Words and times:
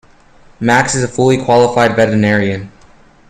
Max 0.59 0.95
is 0.95 1.03
a 1.03 1.07
fully 1.07 1.37
qualified 1.45 1.95
veterinarian. 1.95 2.71